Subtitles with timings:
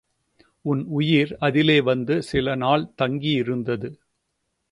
[0.65, 3.89] உன் உயிர் அதிலே வந்து சில நாள் தங்கியிருந்தது.